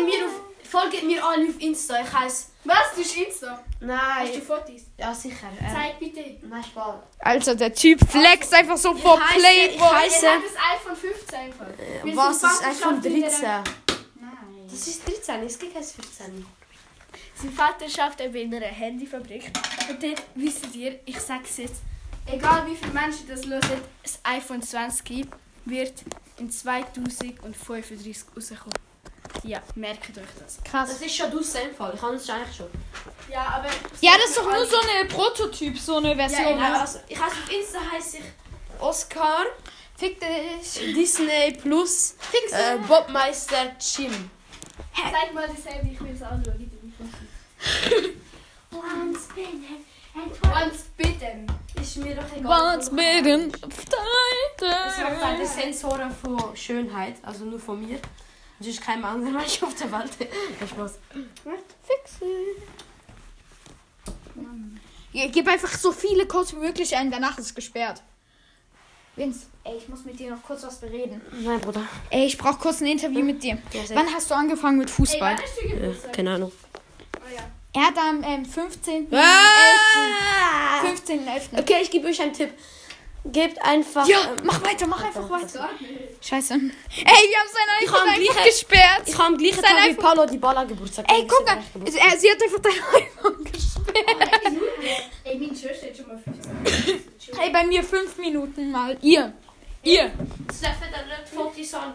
mir 0.04 0.26
auf. 0.26 0.32
Folgt 0.68 1.02
mir 1.04 1.25
alle 1.25 1.44
auf 1.49 1.60
Insta. 1.60 2.00
Ich 2.02 2.12
heiße. 2.12 2.46
Was? 2.64 2.76
Du 2.94 2.96
bist 2.99 3.16
Insta? 3.16 3.52
Hast 3.52 3.80
du 3.80 3.87
Nein. 3.87 4.42
Fotos? 4.42 4.82
Ja, 4.99 5.14
sicher. 5.14 5.46
Ähm, 5.60 5.66
Zeig 5.72 5.99
bitte. 6.00 6.25
nein, 6.42 6.64
Spaß. 6.64 6.94
Also, 7.20 7.54
der 7.54 7.72
Typ 7.72 8.00
flext 8.10 8.52
einfach 8.52 8.76
so 8.76 8.92
vor 8.94 9.18
heiße- 9.20 9.37
ich 9.37 9.76
Playboy. 9.76 9.88
heiße- 9.88 10.25
Er 10.25 10.34
hat 10.34 10.42
das 10.44 10.80
iPhone 10.80 10.96
15 10.96 11.38
einfach. 11.38 11.66
Wir 12.02 12.16
Was 12.16 12.40
sind 12.40 12.50
ist 12.50 12.60
iPhone 12.62 12.75
Vaterschaft 12.96 13.06
in 13.06 13.20
der- 13.20 13.30
13? 13.30 13.49
Nein. 14.20 14.66
Das 14.70 14.87
ist 14.88 15.08
13, 15.08 15.42
es 15.46 15.58
gibt 15.58 15.75
kein 15.75 15.84
14. 15.84 16.46
Sein 17.40 17.52
Vater 17.52 17.88
schafft 17.88 18.20
eben 18.20 18.34
in 18.34 18.54
einer 18.54 18.66
Handyfabrik. 18.66 19.52
Und 19.88 20.02
dort 20.02 20.22
wisst 20.34 20.75
ihr, 20.75 20.99
ich 21.04 21.20
sag's 21.20 21.56
jetzt, 21.58 21.76
egal 22.26 22.66
wie 22.66 22.76
viele 22.76 22.92
Menschen 22.92 23.28
das 23.28 23.47
hören, 23.47 23.80
das 24.02 24.18
iPhone 24.25 24.62
20 24.62 25.26
wird 25.64 25.92
in 26.38 26.50
2035 26.50 28.25
rauskommen. 28.37 28.73
Ja, 29.42 29.61
merkt 29.75 30.16
euch 30.16 30.25
das. 30.38 30.59
Krass. 30.64 30.88
Das 30.90 31.02
ist 31.02 31.16
schon 31.16 31.30
draussen 31.30 31.61
im 31.68 31.75
Fall. 31.75 31.92
Ich 31.95 32.00
kann 32.00 32.14
es 32.14 32.28
eigentlich 32.30 32.56
schon. 32.56 32.68
Ja, 33.30 33.42
aber... 33.56 33.68
Ja, 34.00 34.12
das 34.16 34.30
ist 34.30 34.38
doch 34.38 34.52
nur 34.52 34.66
so 34.66 34.76
eine 34.78 35.09
Prototyp, 35.09 35.78
so 35.78 35.97
eine 35.97 36.14
Version. 36.14 36.59
Ja, 36.59 36.80
Also, 36.80 37.00
ich 37.09 37.21
heiße 37.21 37.35
auf 37.37 37.52
Insta 37.52 37.78
heiße 37.92 38.18
ich 38.18 38.25
Oscar 38.80 39.45
Fick 39.97 40.21
dich. 40.21 40.95
Disney 40.95 41.56
Plus 41.61 42.14
Fick 42.18 42.52
äh, 42.52 42.78
Bobmeister 42.87 43.75
Jim. 43.80 44.30
Zeig 44.95 45.33
mal 45.33 45.49
dasselbe, 45.49 45.88
ich 45.92 46.00
will 46.00 46.12
es 46.14 46.23
anschauen. 46.23 46.71
Once 48.71 49.28
bitten, 49.35 49.64
Once 50.14 50.85
bitten. 50.97 51.47
Ist 51.96 52.04
mir 52.04 52.14
doch 52.14 52.36
egal. 52.36 52.74
Once 52.74 52.90
bitten. 52.90 53.52
Es 54.60 54.98
hat 54.98 55.20
beide 55.20 55.46
Sensoren 55.46 56.10
von 56.10 56.54
Schönheit, 56.54 57.14
also 57.22 57.46
nur 57.46 57.58
von 57.58 57.80
mir. 57.80 57.98
Das 58.58 58.68
ist 58.68 58.82
kein 58.82 59.02
anderer 59.02 59.30
Mensch 59.32 59.62
auf 59.62 59.74
der 59.74 59.90
Welt. 59.90 60.10
Ja, 60.60 60.66
Spaß. 60.66 60.98
Ja, 65.12 65.26
Gib 65.28 65.48
einfach 65.48 65.72
so 65.72 65.90
viele 65.90 66.26
Codes 66.26 66.52
wie 66.54 66.58
möglich 66.58 66.94
ein, 66.94 67.10
danach 67.10 67.38
ist 67.38 67.46
es 67.46 67.54
gesperrt. 67.54 68.02
Vince, 69.14 69.46
ey, 69.64 69.78
ich 69.78 69.88
muss 69.88 70.04
mit 70.04 70.20
dir 70.20 70.32
noch 70.32 70.42
kurz 70.42 70.64
was 70.64 70.78
bereden. 70.78 71.22
Nein, 71.32 71.58
Bruder. 71.62 71.80
Ey, 72.10 72.26
ich 72.26 72.36
brauche 72.36 72.58
kurz 72.58 72.82
ein 72.82 72.88
Interview 72.88 73.22
mit 73.22 73.42
dir. 73.42 73.56
Wann 73.94 74.12
hast 74.12 74.30
du 74.30 74.34
angefangen 74.34 74.76
mit 74.76 74.90
Fußball? 74.90 75.36
Äh, 75.62 75.94
keine 76.12 76.34
Ahnung. 76.34 76.52
Er 77.76 77.83
hat 77.88 77.99
am 77.99 78.23
ähm, 78.25 78.45
15. 78.47 79.09
Ah! 79.12 80.83
15.11. 80.83 81.61
Okay, 81.61 81.76
ich 81.83 81.90
gebe 81.90 82.09
euch 82.09 82.21
einen 82.23 82.33
Tipp. 82.33 82.50
Gebt 83.26 83.61
einfach. 83.62 84.06
Ja, 84.09 84.18
ähm, 84.30 84.37
mach 84.45 84.62
weiter, 84.64 84.87
mach 84.87 85.04
einfach 85.04 85.28
weiter. 85.28 85.68
Scheiße. 86.23 86.54
Ey, 86.54 86.61
wir 86.61 87.38
haben 87.38 87.50
sein 87.52 87.68
iPhone 87.87 88.09
einfach 88.09 88.35
gleiche- 88.35 88.49
gesperrt. 88.49 89.02
Ich 89.04 89.14
habe 89.14 89.25
am 89.25 89.37
gleichen 89.37 89.61
Sein 89.61 89.64
Tag 89.76 89.85
wie 89.85 89.90
iPhone- 89.90 90.04
Paulo 90.04 90.26
die 90.26 90.38
Baller 90.38 90.64
Geburtstag. 90.64 91.04
Ey, 91.12 91.26
guck 91.26 91.45
mal. 91.45 91.59
Er, 91.85 92.18
sie 92.18 92.30
hat 92.30 92.42
einfach 92.42 92.61
dein 92.61 92.73
iPhone 93.02 93.45
gesperrt. 93.45 94.30
Ey, 95.25 95.38
mein 95.38 95.54
Schwester 95.56 95.87
hat 95.88 95.97
schon 95.97 96.06
mal 96.09 96.18
fünf 96.18 97.38
Ey, 97.42 97.50
bei 97.50 97.64
mir 97.64 97.83
fünf 97.83 98.16
Minuten 98.16 98.71
mal. 98.71 98.97
Ihr. 99.02 99.33
Ihr. 99.86 100.10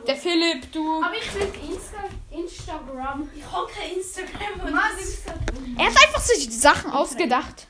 Der 0.08 0.16
Philipp, 0.16 0.72
du. 0.72 1.04
Aber 1.04 1.14
ich 1.14 1.34
will 1.34 1.52
Insta 1.70 2.06
Instagram. 2.32 3.30
Ich 3.36 3.44
habe 3.52 3.68
kein 3.70 3.98
Instagram. 3.98 4.62
Und 4.66 4.74
Er 5.78 5.88
hat 5.88 5.98
einfach 6.02 6.22
sich 6.22 6.48
die 6.48 6.56
Sachen 6.56 6.90
ausgedacht. 6.90 7.68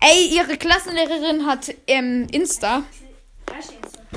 Ey, 0.00 0.26
ihre 0.34 0.56
Klassenlehrerin 0.56 1.46
hat 1.46 1.72
ähm, 1.86 2.26
Insta. 2.32 2.82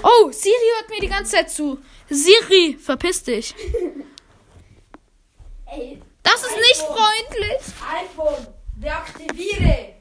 Oh, 0.01 0.31
Siri 0.31 0.55
hört 0.79 0.89
mir 0.89 1.01
die 1.01 1.09
ganze 1.09 1.33
Zeit 1.33 1.51
zu. 1.51 1.77
Siri, 2.09 2.75
verpiss 2.81 3.21
dich. 3.21 3.53
Ey, 5.67 6.01
Das 6.23 6.41
ist 6.43 6.57
nicht 6.57 6.81
freundlich. 6.87 7.61
iPhone, 8.03 8.47
deaktiviere. 8.77 9.93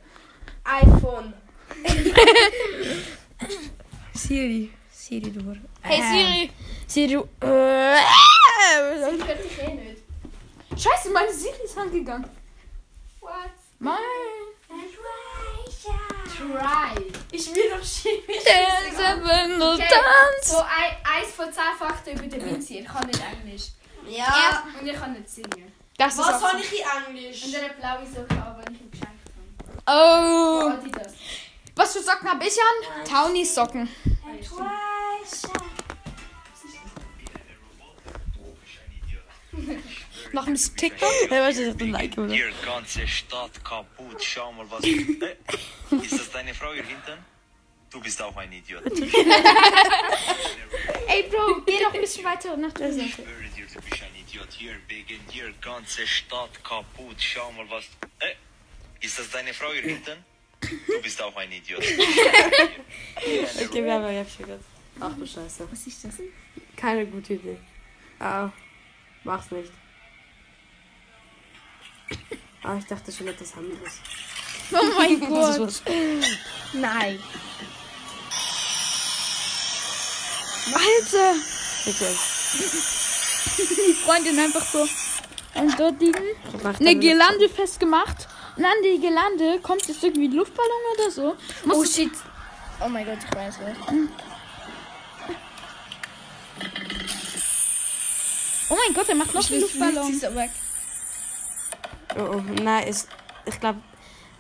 iPhone. 0.65 1.35
Siri. 4.19 4.71
Siri, 4.91 5.31
du. 5.31 5.57
Hey 5.83 6.03
Siri. 6.03 6.51
Siri, 6.87 7.15
du. 7.15 7.21
Äh, 7.47 7.97
Das 9.01 9.27
hört 9.27 9.45
dich 9.45 9.59
eh 9.63 9.75
nicht. 9.75 10.03
Scheiße, 10.77 11.11
meine 11.11 11.33
Siri 11.33 11.63
ist 11.65 11.79
angegangen. 11.79 12.29
What? 13.21 13.33
Mein. 13.79 13.95
Try. 16.37 17.13
Ich 17.33 17.55
will 17.55 17.71
doch 17.71 17.85
chemisch. 17.85 18.45
Tänze, 18.45 19.05
wenn 19.25 19.59
du 19.59 19.77
tanzt. 19.77 20.51
So 20.51 20.59
ein, 20.59 20.97
eins 21.05 21.33
von 21.35 21.53
zehn 21.53 21.75
Fakten 21.79 22.13
über 22.17 22.27
den 22.27 22.45
Vinci. 22.45 22.79
Ich 22.81 22.87
kann 22.87 23.07
nicht 23.07 23.21
Englisch. 23.21 23.69
Ja. 24.09 24.65
Und 24.81 24.87
ich 24.87 24.95
kann 24.95 25.13
nicht 25.15 25.29
singen. 25.29 25.73
Das 25.97 26.13
ist 26.15 26.19
Was 26.21 26.43
auch 26.43 26.51
so. 26.53 26.59
ich 26.59 26.73
in 26.81 27.15
Englisch? 27.17 27.45
Und 27.45 27.57
eine 27.57 27.71
blaue 27.75 28.07
Socke, 28.07 28.41
aber 28.41 28.63
ich 28.71 28.81
ihm 28.81 28.91
geschenkt 28.91 29.19
habe. 29.87 29.91
Oh. 29.91 30.69
Adidas. 30.71 31.13
Was 31.79 31.93
für 31.93 32.03
Socken 32.03 32.29
habe 32.29 32.45
ich 32.45 32.59
an? 32.59 33.05
Townies 33.05 33.55
Socken. 33.55 33.89
Noch 40.33 40.47
ein 40.49 40.53
bisschen 40.55 40.77
TikTok. 40.77 41.09
Hey, 41.29 41.41
was 41.41 41.57
ist 41.57 41.75
das 41.75 41.81
ein 41.81 41.93
Like, 41.93 42.19
oder? 42.19 42.33
Hier 42.35 42.51
ganze 42.65 43.07
Stadt 43.07 43.65
kaputt. 43.65 44.23
Schau 44.23 44.51
mal 44.53 44.69
was. 44.71 44.83
Äh, 45.91 45.97
ist 46.05 46.13
das 46.19 46.31
deine 46.33 46.53
Frau 46.53 46.73
hier 46.73 46.83
hinten? 46.85 47.25
Du 47.91 48.01
bist 48.01 48.21
auch 48.21 48.37
ein 48.37 48.53
Idiot. 48.53 48.83
Ey, 51.07 51.23
Bro, 51.31 51.63
geh 51.65 51.79
doch 51.83 51.95
ein 51.95 52.01
bisschen 52.01 52.25
weiter 52.25 52.55
nach 52.57 52.73
der 52.73 52.91
Ich 52.91 52.97
Seite. 52.97 53.13
schwöre 53.23 53.49
dir, 53.57 53.67
du 53.67 53.81
bist 53.81 54.03
ein 54.03 54.15
Idiot. 54.21 54.49
Hier 54.51 54.75
wegen 54.89 55.27
dir 55.29 55.55
ganze 55.63 56.07
Stadt 56.07 56.63
kaputt. 56.63 57.17
Schau 57.19 57.51
mal 57.53 57.65
was. 57.71 57.85
Äh, 58.19 58.35
ist 59.01 59.19
das 59.19 59.31
deine 59.31 59.55
Frau 59.55 59.73
hier 59.73 59.81
hinten? 59.83 60.23
Du 60.61 61.03
bist 61.03 61.23
auch 61.23 61.37
ein 61.37 61.53
Idiot. 61.53 61.83
Okay, 63.21 63.85
wir 63.85 63.93
haben 63.95 64.05
ja 64.15 64.25
schon 64.25 64.47
gehört. 64.47 64.63
Ach 65.01 65.13
du 65.17 65.27
Scheiße. 65.27 65.67
Was 65.71 65.87
ist 65.87 66.05
das? 66.05 66.15
Keine 66.77 67.05
gute 67.07 67.35
Idee. 67.35 67.59
Ah, 68.21 68.51
mach's 69.25 69.51
nicht. 69.51 69.73
Ah, 72.63 72.77
ich 72.79 72.85
dachte 72.87 73.11
schon 73.13 73.29
etwas 73.29 73.55
anderes. 73.57 73.95
Oh 74.73 74.99
mein 74.99 75.21
Gott. 75.29 75.83
Nein. 76.75 77.19
Alter. 80.75 81.35
Okay. 81.87 82.15
Die 83.59 83.95
Freundin 84.05 84.39
einfach 84.39 84.65
so. 84.65 84.87
Und 85.55 85.79
dort 85.79 86.01
liegen. 86.01 86.23
Eine 86.79 86.97
Girlande 86.97 87.49
festgemacht. 87.49 88.29
Und 88.59 88.65
an 88.65 88.73
die 88.85 88.99
Girlande 89.01 89.61
kommt 89.61 89.87
jetzt 89.87 90.03
irgendwie 90.03 90.27
ein 90.29 90.33
Luftballon 90.33 90.71
oder 90.95 91.11
so. 91.11 91.37
Oh 91.71 91.85
shit. 91.85 92.11
Oh 92.85 92.89
mein 92.89 93.07
Gott, 93.07 93.19
ich 93.29 93.37
weiß 93.37 93.55
was. 93.61 93.97
Oh 98.71 98.77
mein 98.85 98.95
Gott, 98.95 99.09
er 99.09 99.15
macht 99.15 99.35
noch 99.35 99.51
einen 99.51 99.61
Luftballon. 99.61 100.23
weg. 100.35 100.51
Oh, 102.17 102.35
oh, 102.37 102.43
nein, 102.63 102.87
ist. 102.89 103.09
Ich 103.47 103.59
glaube. 103.61 103.79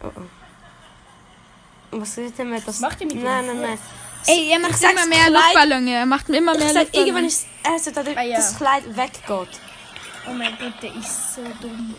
Oh, 0.02 0.10
oh. 0.16 1.98
Was 2.00 2.18
ist 2.18 2.38
denn 2.38 2.50
mit 2.50 2.66
das? 2.66 2.80
macht 2.80 3.00
ihr 3.00 3.06
mit 3.06 3.22
Nein, 3.22 3.46
nein, 3.46 3.60
nein. 3.62 3.78
Ey, 4.26 4.50
er 4.50 4.58
macht 4.58 4.82
immer 4.82 5.06
mehr 5.06 5.18
Kleid- 5.26 5.32
Luftballone. 5.32 5.90
Er 5.94 6.06
macht 6.06 6.28
immer 6.28 6.52
Ich 6.52 6.58
mehr 6.58 6.72
sag, 6.72 6.94
irgendwann 6.94 7.24
Luftballone. 7.24 7.26
ist 7.26 7.46
es 7.76 7.84
so, 7.84 7.90
dass 8.02 8.16
Ah, 8.16 8.22
ja. 8.22 8.36
das 8.36 8.56
Kleid 8.58 8.96
weggeht. 8.96 9.60
Oh 10.28 10.32
mein 10.32 10.58
Gott, 10.58 10.74
der 10.82 10.94
ist 10.96 11.34
so 11.36 11.42
dumm. 11.62 11.94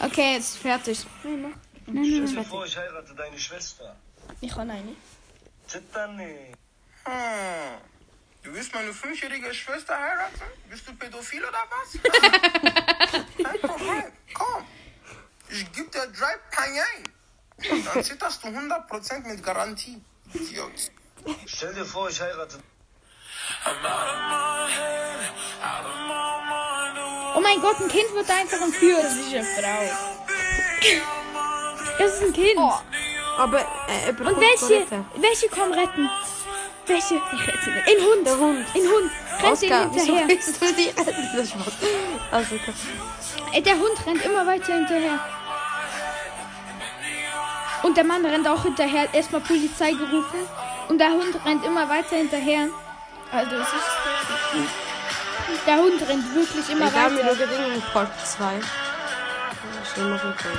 Okay, 0.00 0.34
jetzt 0.34 0.58
fertig. 0.58 1.06
Stell 1.20 2.26
dir 2.26 2.44
vor, 2.44 2.64
ich 2.64 2.76
heirate 2.76 3.14
deine 3.14 3.38
Schwester. 3.38 3.96
Ich 4.40 4.54
kann 4.54 4.70
eine. 4.70 4.94
Zittane. 5.66 6.52
Hm. 7.04 7.78
Du 8.42 8.54
willst 8.54 8.72
meine 8.72 8.92
fünfjährige 8.92 9.52
Schwester 9.52 9.98
heiraten? 9.98 10.40
Bist 10.70 10.86
du 10.86 10.94
pädophil 10.94 11.44
oder 11.44 11.64
was? 11.70 12.00
Kein 13.42 13.60
Problem, 13.60 14.04
komm. 14.34 14.64
Ich 15.50 15.72
geb 15.72 15.90
dir 15.90 16.06
drei 16.06 16.34
Panyen. 16.50 17.04
Und 17.70 17.86
dann 17.86 18.04
zitterst 18.04 18.44
du 18.44 18.48
100% 18.48 19.26
mit 19.26 19.42
Garantie. 19.42 20.00
Idiot. 20.32 20.92
Stell 21.46 21.74
dir 21.74 21.84
vor, 21.84 22.08
ich 22.08 22.20
heirate 22.20 22.58
Oh 27.38 27.40
mein 27.40 27.60
Gott, 27.60 27.78
ein 27.80 27.86
Kind 27.86 28.12
wird 28.14 28.28
einfach 28.28 28.60
entführt. 28.60 29.04
Das 29.04 29.14
ist 29.14 29.32
eine 29.32 29.44
Frau. 29.44 29.82
Das 31.96 32.14
ist 32.14 32.22
ein 32.24 32.32
Kind. 32.32 32.58
Aber 33.38 33.60
äh, 33.60 34.06
er 34.06 34.08
Und 34.08 34.40
welche? 34.40 34.66
Toilette. 34.66 35.04
Welche 35.14 35.48
kommen 35.48 35.72
retten? 35.72 36.10
Welche? 36.86 37.14
Ich 37.14 37.46
rette 37.46 37.70
nicht. 37.70 37.88
In 37.92 38.04
Hund. 38.04 38.26
Der 38.26 38.38
Hund. 38.38 38.66
In 38.74 38.82
Hund. 38.82 39.10
Rennt 39.40 39.52
Oscar, 39.52 39.82
ihn 39.84 39.90
wieso 39.92 40.16
hinterher. 40.16 40.28
willst 40.28 40.60
du 40.60 40.72
die 40.72 40.88
retten? 40.88 41.28
Das. 41.36 41.52
Also, 42.32 42.54
okay. 42.56 42.72
Ey, 43.52 43.62
der 43.62 43.74
Hund 43.74 44.04
rennt 44.04 44.24
immer 44.24 44.44
weiter 44.44 44.74
hinterher. 44.74 45.20
Und 47.84 47.96
der 47.96 48.04
Mann 48.04 48.26
rennt 48.26 48.48
auch 48.48 48.64
hinterher. 48.64 49.14
Erstmal 49.14 49.42
Polizei 49.42 49.92
gerufen. 49.92 50.40
Und 50.88 50.98
der 50.98 51.12
Hund 51.12 51.38
rennt 51.44 51.64
immer 51.64 51.88
weiter 51.88 52.16
hinterher. 52.16 52.68
Also, 53.30 53.54
es 53.54 53.68
ist 53.68 54.77
Der 55.66 55.76
Hund 55.76 56.00
rennt 56.08 56.34
wirklich 56.34 56.68
immer 56.70 56.86
Ich 56.86 56.94
habe 56.94 57.14
mir 57.14 57.24
nur 57.24 57.38
weiter. 57.38 57.46
gedacht, 57.46 57.74
in 57.74 57.82
Part 57.92 58.26
2. 58.26 58.60
Schon 59.94 60.10
mal 60.10 60.18
von 60.18 60.34
Folge. 60.34 60.58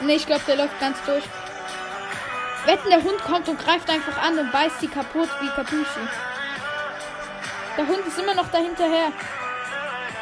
Nee, 0.00 0.14
ich 0.16 0.26
glaube, 0.26 0.42
der 0.46 0.56
läuft 0.56 0.78
ganz 0.80 0.98
durch. 1.04 1.24
Wetten, 2.66 2.90
der 2.90 3.02
Hund 3.02 3.22
kommt 3.24 3.48
und 3.48 3.58
greift 3.58 3.88
einfach 3.90 4.16
an 4.22 4.38
und 4.38 4.52
beißt 4.52 4.76
die 4.82 4.88
kaputt 4.88 5.28
wie 5.40 5.48
Capucci. 5.48 6.00
Der 7.76 7.86
Hund 7.86 8.06
ist 8.06 8.18
immer 8.18 8.34
noch 8.34 8.48
dahinterher. 8.50 9.12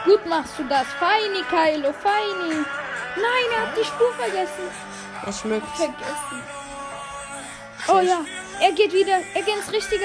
Gut 0.05 0.25
machst 0.26 0.59
du 0.59 0.65
das. 0.65 0.87
Feini, 1.00 1.43
Kylo, 1.49 1.93
feini. 1.93 2.55
Nein, 3.17 3.47
er 3.57 3.62
hat 3.67 3.76
die 3.76 3.85
Spur 3.85 4.12
vergessen. 4.15 4.71
Er 5.25 5.33
schmückt. 5.33 5.67
Vergessen. 5.76 6.43
Oh 7.88 8.00
ja, 8.00 8.19
er 8.61 8.73
geht 8.73 8.93
wieder. 8.93 9.19
Er 9.35 9.43
geht 9.43 9.57
ins 9.57 9.73
richtige. 9.73 10.05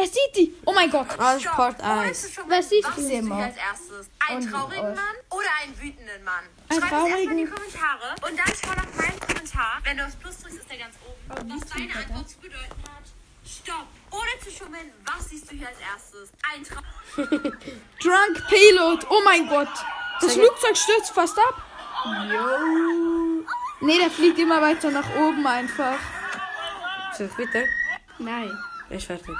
Er 0.00 0.06
sieht 0.06 0.34
die. 0.34 0.54
Oh 0.64 0.72
mein 0.72 0.90
Gott. 0.90 1.08
Das 1.18 1.36
ist 1.36 1.44
Part 1.44 1.82
1. 1.82 2.38
Was 2.48 2.70
siehst 2.70 2.88
Was 2.88 2.94
du? 2.94 3.02
siehst 3.02 3.22
hier 3.22 3.34
als 3.34 3.56
erstes? 3.56 4.08
Einen 4.26 4.50
traurigen 4.50 4.94
Mann 4.94 5.16
oder 5.28 5.48
einen 5.62 5.78
wütenden 5.78 6.24
Mann? 6.24 6.44
Einen 6.70 6.80
Schreib 6.80 6.92
es 6.92 6.98
erstmal 6.98 7.20
in 7.20 7.36
die 7.36 7.44
traurigen. 7.44 7.54
Kommentare 7.54 8.14
und 8.26 8.38
dann 8.38 8.54
schau 8.56 8.70
nach 8.70 8.94
meinem 8.96 9.20
Kommentar. 9.20 9.78
Wenn 9.84 9.96
du 9.98 10.04
aufs 10.06 10.16
Plus 10.16 10.38
drückst, 10.38 10.58
ist 10.58 10.70
der 10.70 10.78
ganz 10.78 10.94
oben. 11.06 11.52
Was 11.52 11.68
deine 11.68 11.94
Antwort 11.94 12.30
zu 12.30 12.38
bedeuten 12.38 12.82
hat. 12.88 13.04
Stopp! 13.44 13.86
Ohne 14.10 14.30
zu 14.42 14.50
schummeln, 14.50 14.90
was 15.04 15.28
siehst 15.28 15.50
du 15.50 15.56
hier 15.56 15.68
als 15.68 15.76
erstes? 15.80 16.30
Ein 16.50 16.64
Traum. 16.64 16.84
Drunk 18.02 18.48
Pilot. 18.48 19.06
Oh 19.10 19.20
mein 19.22 19.46
Gott. 19.48 19.68
Das 20.22 20.32
Flugzeug 20.32 20.78
stürzt 20.78 21.12
fast 21.12 21.38
ab. 21.38 21.62
Nee, 23.80 23.98
der 23.98 24.10
fliegt 24.10 24.38
immer 24.38 24.62
weiter 24.62 24.90
nach 24.90 25.14
oben 25.16 25.46
einfach. 25.46 25.98
Soll 27.18 27.28
ich 27.30 27.38
weiter? 27.38 27.66
Nein. 28.18 28.50
Er 28.88 28.96
ist 28.96 29.06
fertig. 29.06 29.36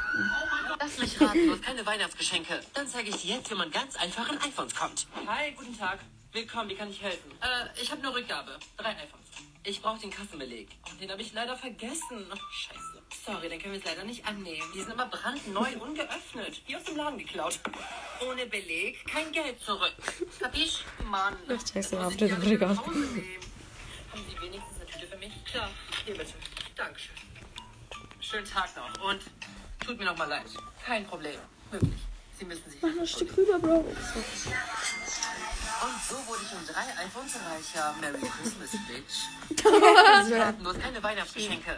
Lass 0.91 0.99
mich 0.99 1.21
raten, 1.21 1.47
du 1.47 1.53
hast 1.53 1.63
keine 1.63 1.87
Weihnachtsgeschenke. 1.87 2.61
Dann 2.75 2.89
zeige 2.89 3.11
ich 3.11 3.17
dir 3.23 3.37
jetzt, 3.37 3.49
wie 3.51 3.55
man 3.55 3.71
ganz 3.71 3.95
einfach 3.97 4.29
an 4.29 4.39
iPhones 4.39 4.75
kommt. 4.75 5.07
Hi, 5.27 5.53
guten 5.53 5.79
Tag. 5.79 6.01
Willkommen, 6.33 6.69
wie 6.69 6.75
kann 6.75 6.91
ich 6.91 7.01
helfen? 7.01 7.31
Äh, 7.41 7.81
ich 7.81 7.91
habe 7.93 8.03
eine 8.03 8.13
Rückgabe. 8.13 8.59
Drei 8.77 8.91
iPhones. 8.91 9.27
Ich 9.63 9.81
brauche 9.81 10.01
den 10.01 10.11
Kassenbeleg. 10.11 10.69
Und 10.91 11.01
den 11.01 11.11
habe 11.13 11.23
ich 11.23 11.33
leider 11.33 11.57
vergessen. 11.57 12.27
Oh, 12.33 12.37
scheiße. 12.51 13.03
Sorry, 13.25 13.49
den 13.49 13.61
können 13.61 13.75
wir 13.75 13.79
es 13.79 13.85
leider 13.87 14.03
nicht 14.05 14.27
annehmen. 14.27 14.67
Die 14.75 14.81
sind 14.81 14.93
immer 14.93 15.07
brandneu, 15.07 15.69
ungeöffnet. 15.81 16.61
Wie 16.67 16.75
aus 16.75 16.83
dem 16.85 16.97
Laden 16.97 17.19
geklaut. 17.19 17.61
Ohne 18.29 18.47
Beleg, 18.47 19.07
kein 19.07 19.31
Geld 19.31 19.63
zurück. 19.63 19.95
Kapisch? 20.41 20.85
Mann. 21.05 21.37
Scheiße, 21.73 22.05
auf 22.05 22.13
ich 22.13 22.19
den 22.19 22.29
die 22.29 22.35
alle 22.35 22.43
mit 22.43 22.51
Regal. 22.51 22.75
nach 22.75 22.87
Hause 22.87 22.99
nehmen. 22.99 23.41
Haben 24.11 24.25
Sie 24.29 24.41
wenigstens 24.41 24.77
eine 24.77 24.87
Tüte 24.87 25.07
für 25.07 25.19
mich? 25.19 25.45
Klar, 25.45 25.71
hier 26.05 26.17
bitte. 26.17 26.35
Dankeschön. 26.75 27.15
Schönen 28.21 28.47
Tag 28.47 28.69
noch 28.77 29.11
und 29.11 29.21
tut 29.85 29.99
mir 29.99 30.05
noch 30.05 30.17
mal 30.17 30.29
leid. 30.29 30.47
Kein 30.85 31.07
Problem. 31.07 31.39
Wirklich. 31.71 32.01
Sie 32.39 32.45
müssen 32.45 32.71
sich. 32.71 32.81
Mach 32.83 32.91
noch 32.91 33.01
ein 33.01 33.07
Stück 33.07 33.37
rüber, 33.37 33.59
Bro. 33.59 33.79
Und 35.83 36.03
so 36.09 36.17
wurde 36.27 36.43
ich 36.43 36.53
um 36.53 36.67
drei 36.67 37.05
iPhones 37.05 37.37
reicher. 37.37 37.95
Merry 38.01 38.19
Christmas, 38.19 38.71
Bitch. 38.89 39.29
Sie 40.29 40.41
hatten 40.41 40.63
bloß 40.63 40.79
keine 40.79 41.03
Weihnachtsgeschenke. 41.03 41.77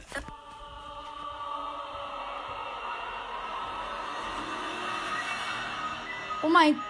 Oh 6.42 6.48
mein 6.48 6.80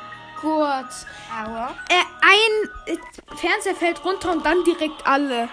Gott. 0.40 0.86
Aua. 1.30 1.74
Äh, 1.88 2.04
ein 2.22 2.94
äh, 2.94 3.36
Fernseher 3.36 3.74
fällt 3.74 4.04
runter 4.04 4.32
und 4.32 4.44
dann 4.44 4.64
direkt 4.64 5.06
alle. 5.06 5.48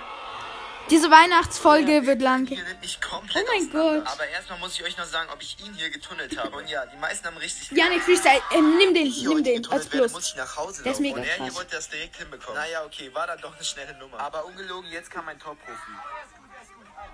Diese 0.89 1.11
Weihnachtsfolge 1.11 2.05
wird 2.05 2.21
lang. 2.21 2.47
Oh 2.49 3.21
mein. 3.47 3.69
Gott. 3.71 4.07
Aber 4.07 4.27
erstmal 4.27 4.57
muss 4.59 4.73
ich 4.75 4.83
euch 4.83 4.97
noch 4.97 5.05
sagen, 5.05 5.29
ob 5.31 5.41
ich 5.41 5.57
ihn 5.63 5.73
hier 5.73 5.89
getunnelt 5.89 6.37
habe. 6.37 6.55
Und 6.55 6.69
ja, 6.69 6.85
die 6.85 6.97
meisten 6.97 7.27
haben 7.27 7.37
richtig 7.37 7.71
Janik 7.71 8.01
Freestyle, 8.01 8.41
äh, 8.51 8.61
nimm 8.61 8.93
den, 8.93 9.05
hier 9.05 9.29
nimm 9.29 9.43
den 9.43 9.65
als 9.69 9.87
Plus. 9.87 10.11
muss 10.11 10.29
ich 10.29 10.35
nach 10.35 10.57
Hause 10.57 10.83
Der 10.83 10.93
ist 10.93 10.99
mega 10.99 11.17
und 11.17 11.23
er 11.23 11.35
hier 11.43 11.55
wollte 11.55 11.75
das 11.75 11.89
direkt 11.89 12.15
hinbekommen. 12.17 12.59
Naja, 12.59 12.83
okay, 12.85 13.13
war 13.13 13.27
dann 13.27 13.39
doch 13.41 13.53
eine 13.53 13.63
schnelle 13.63 13.93
Nummer. 13.97 14.19
Aber 14.19 14.45
ungelogen, 14.45 14.89
jetzt 14.91 15.11
kam 15.11 15.25
mein 15.25 15.39
Top-Profi. 15.39 15.91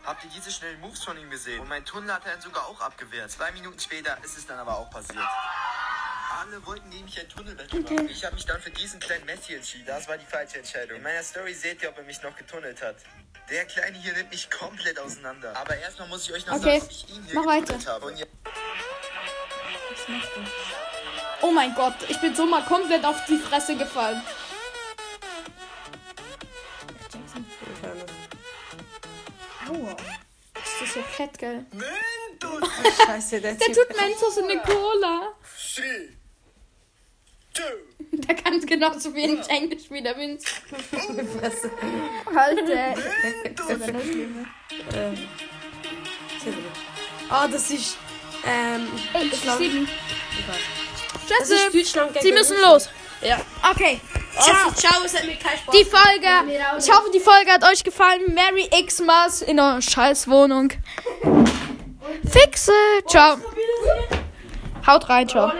Habt 0.06 0.24
ihr 0.24 0.30
diese 0.30 0.52
schnellen 0.52 0.80
Moves 0.82 1.04
von 1.04 1.18
ihm 1.18 1.30
gesehen? 1.30 1.60
Und 1.62 1.68
mein 1.68 1.84
Tunnel 1.84 2.14
hat 2.14 2.26
er 2.26 2.34
dann 2.34 2.42
sogar 2.42 2.66
auch 2.68 2.80
abgewehrt. 2.80 3.32
Zwei 3.32 3.52
Minuten 3.52 3.80
später 3.80 4.18
ist 4.24 4.38
es 4.38 4.46
dann 4.46 4.60
aber 4.60 4.78
auch 4.78 4.90
passiert. 4.90 5.26
Alle 6.42 6.66
wollten 6.66 6.90
mich 6.90 7.20
ein 7.20 7.30
Tunnelbattle 7.30 7.80
machen. 7.82 8.10
Ich 8.10 8.26
habe 8.26 8.36
mich 8.36 8.46
dann 8.46 8.60
für 8.62 8.72
diesen 8.72 9.00
kleinen 9.00 9.26
Messi 9.26 9.54
entschieden. 9.54 9.86
Das 9.86 10.08
war 10.08 10.18
die 10.18 10.26
falsche 10.26 10.58
Entscheidung. 10.58 10.98
In 10.98 11.04
meiner 11.04 11.24
Story 11.24 11.54
seht 11.54 11.82
ihr, 11.82 11.90
ob 11.90 11.98
er 11.98 12.04
mich 12.04 12.22
noch 12.24 12.36
getunnelt 12.36 12.82
hat. 12.82 12.98
Der 13.50 13.66
Kleine 13.66 13.98
hier 13.98 14.14
nimmt 14.14 14.32
mich 14.32 14.50
komplett 14.50 15.00
auseinander. 15.00 15.56
Aber 15.56 15.78
erstmal 15.78 16.08
muss 16.10 16.26
ich 16.28 16.34
euch 16.34 16.46
noch 16.48 16.56
Okay, 16.56 16.80
sagen, 16.80 16.84
ob 16.86 16.92
ich 16.92 17.10
ihn 17.10 17.24
hier 17.24 17.36
mach 17.36 17.44
getunnelt 17.44 17.70
weiter. 17.86 17.92
habe. 17.94 18.06
Und 18.08 18.18
ja, 18.18 18.26
Oh 21.42 21.52
mein 21.52 21.74
Gott, 21.76 21.96
ich 22.10 22.20
bin 22.20 22.36
so 22.36 22.46
mal 22.46 22.64
komplett 22.66 23.06
auf 23.06 23.24
die 23.26 23.38
Fresse 23.38 23.76
gefallen. 23.78 24.22
Aua. 29.70 29.92
Ist 29.92 30.82
das 30.82 30.96
ja 30.96 31.02
fett, 31.04 31.38
gell? 31.38 31.66
Scheiße, 33.06 33.42
der 33.42 33.54
Der 33.56 33.68
tut 33.68 33.90
Mentos 33.96 34.38
in 34.38 34.46
eine 34.46 34.62
Cola. 34.62 35.34
Two, 35.76 35.82
Der 38.12 38.36
kann 38.36 38.60
genauso 38.62 39.14
wenig 39.14 39.48
Englisch 39.50 39.90
wie 39.90 40.02
der 40.02 40.18
Vince. 40.18 40.48
Alter. 42.36 42.96
Ah, 47.30 47.48
das 47.48 47.72
ist. 47.72 47.98
Ähm. 48.46 48.88
Sieben. 49.58 49.88
Das 51.28 51.50
ist 51.50 51.72
Tschüss. 51.72 51.92
Deutschland 51.94 52.14
gegen 52.14 52.26
Sie 52.26 52.32
müssen 52.32 52.58
los. 52.62 52.90
Ja. 53.22 53.40
Okay. 53.72 54.00
Also, 54.38 54.72
ciao, 54.76 55.04
es 55.06 55.16
hat 55.16 55.26
mir 55.26 55.36
keinen 55.38 55.58
Spaß 55.58 55.76
Die 55.76 55.86
Folge. 55.86 56.28
Ich 56.78 56.92
hoffe, 56.92 57.10
die 57.14 57.20
Folge 57.20 57.52
hat 57.52 57.64
euch 57.64 57.84
gefallen. 57.84 58.34
Merry 58.34 58.68
Xmas 58.86 59.42
in 59.42 59.60
eurer 59.60 59.82
Scheißwohnung. 59.82 60.72
Fixe. 62.30 62.74
Ciao. 63.08 63.38
Haut 64.86 65.10
rein, 65.10 65.28
ciao. 65.28 65.52